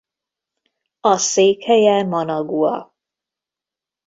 [0.99, 2.93] A székhelye Managua.